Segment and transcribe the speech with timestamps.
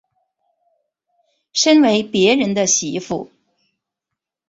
[1.53, 3.29] 身为別人的媳妇